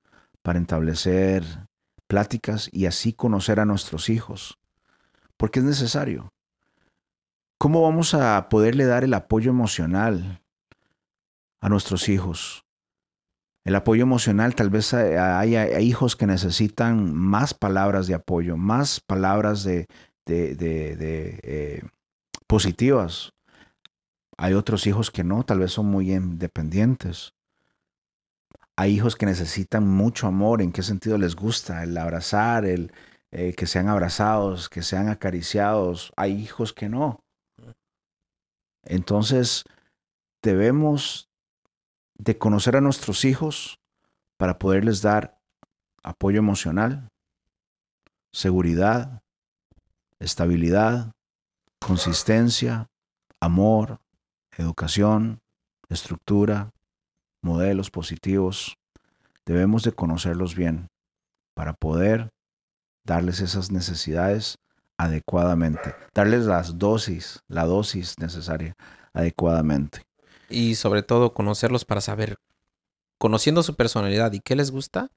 [0.42, 1.44] para establecer
[2.08, 4.60] pláticas y así conocer a nuestros hijos,
[5.38, 6.34] porque es necesario.
[7.58, 10.42] ¿Cómo vamos a poderle dar el apoyo emocional
[11.62, 12.66] a nuestros hijos?
[13.64, 19.64] El apoyo emocional, tal vez haya hijos que necesitan más palabras de apoyo, más palabras
[19.64, 19.88] de,
[20.28, 21.82] eh,
[22.48, 23.34] positivas.
[24.38, 27.34] Hay otros hijos que no, tal vez son muy independientes.
[28.76, 30.62] Hay hijos que necesitan mucho amor.
[30.62, 31.84] ¿En qué sentido les gusta?
[31.84, 32.92] El abrazar, el
[33.32, 36.12] eh, que sean abrazados, que sean acariciados.
[36.18, 37.24] Hay hijos que no.
[38.84, 39.64] Entonces,
[40.42, 41.30] debemos
[42.18, 43.80] de conocer a nuestros hijos
[44.38, 45.40] para poderles dar
[46.04, 47.10] apoyo emocional,
[48.32, 49.24] seguridad,
[50.20, 51.12] estabilidad,
[51.80, 52.88] consistencia,
[53.40, 54.00] amor,
[54.58, 55.40] educación,
[55.90, 56.72] estructura,
[57.42, 58.78] modelos positivos.
[59.46, 60.88] Debemos de conocerlos bien
[61.54, 62.30] para poder
[63.06, 64.58] darles esas necesidades
[64.98, 68.76] adecuadamente, darles las dosis, la dosis necesaria
[69.14, 70.02] adecuadamente.
[70.50, 72.38] Y sobre todo conocerlos para saber,
[73.20, 75.10] conociendo su personalidad y qué les gusta,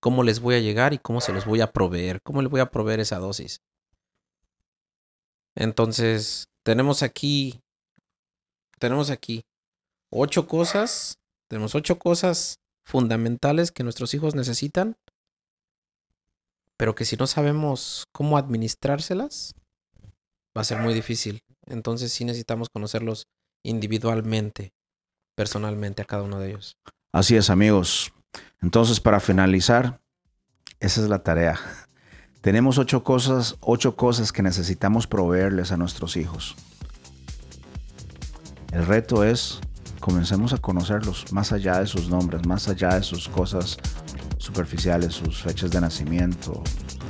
[0.00, 2.60] cómo les voy a llegar y cómo se los voy a proveer, cómo les voy
[2.60, 3.60] a proveer esa dosis.
[5.54, 7.60] Entonces, tenemos aquí,
[8.78, 9.44] tenemos aquí
[10.10, 14.96] ocho cosas, tenemos ocho cosas fundamentales que nuestros hijos necesitan,
[16.76, 19.54] pero que si no sabemos cómo administrárselas,
[20.56, 21.40] va a ser muy difícil.
[21.66, 23.26] Entonces sí necesitamos conocerlos
[23.64, 24.72] individualmente,
[25.36, 26.76] personalmente a cada uno de ellos.
[27.12, 28.12] Así es, amigos.
[28.60, 30.00] Entonces, para finalizar,
[30.80, 31.58] esa es la tarea.
[32.42, 36.56] Tenemos ocho cosas, ocho cosas que necesitamos proveerles a nuestros hijos.
[38.72, 39.60] El reto es
[40.00, 43.78] comencemos a conocerlos más allá de sus nombres, más allá de sus cosas
[44.38, 46.64] superficiales, sus fechas de nacimiento,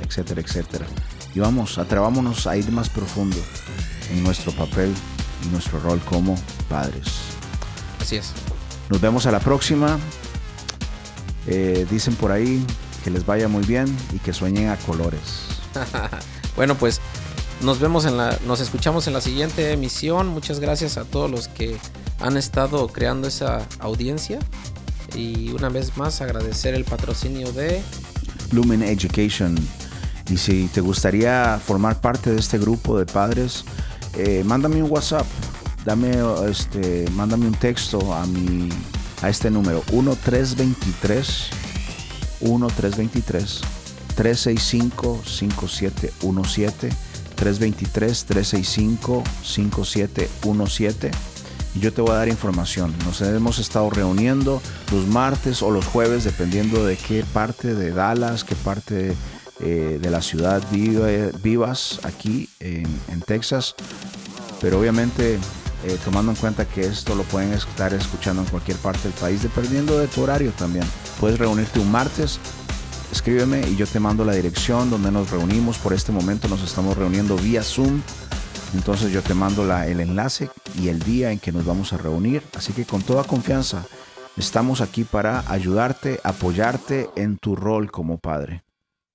[0.07, 0.85] etcétera, etcétera.
[1.33, 3.37] Y vamos, atrevámonos a ir más profundo
[4.11, 4.93] en nuestro papel
[5.43, 6.35] y nuestro rol como
[6.69, 7.07] padres.
[7.99, 8.33] Así es.
[8.87, 9.97] Nos vemos a la próxima.
[11.47, 12.63] Eh, dicen por ahí
[13.03, 15.47] que les vaya muy bien y que sueñen a colores.
[16.55, 17.01] bueno, pues
[17.61, 20.27] nos vemos en la, nos escuchamos en la siguiente emisión.
[20.27, 21.77] Muchas gracias a todos los que
[22.19, 24.39] han estado creando esa audiencia.
[25.15, 27.81] Y una vez más agradecer el patrocinio de
[28.51, 29.55] Lumen Education.
[30.29, 33.65] Y si te gustaría formar parte de este grupo de padres,
[34.15, 35.27] eh, mándame un WhatsApp,
[35.85, 36.13] dame
[36.49, 38.69] este, mándame un texto a mi
[39.21, 41.49] a este número 1323
[42.43, 43.61] 1323
[44.15, 46.89] 365 5717
[47.35, 51.33] 323 365 5717
[51.75, 52.93] y yo te voy a dar información.
[53.05, 58.43] Nos hemos estado reuniendo los martes o los jueves, dependiendo de qué parte de Dallas,
[58.43, 59.15] qué parte
[59.59, 60.61] eh, de la ciudad
[61.41, 62.85] vivas aquí en,
[63.25, 63.75] Texas.
[64.61, 65.35] Pero obviamente
[65.85, 69.41] eh, tomando en cuenta que esto lo pueden estar escuchando en cualquier parte del país,
[69.41, 70.85] dependiendo de tu horario también.
[71.19, 72.39] Puedes reunirte un martes,
[73.11, 75.77] escríbeme y yo te mando la dirección donde nos reunimos.
[75.77, 78.01] Por este momento nos estamos reuniendo vía Zoom.
[78.73, 80.49] Entonces yo te mando el enlace
[80.79, 82.43] y el día en que nos vamos a reunir.
[82.55, 83.85] Así que con toda confianza
[84.35, 88.63] estamos aquí para ayudarte, apoyarte en tu rol como padre.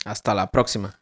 [0.05, 1.01] Hasta la próxima.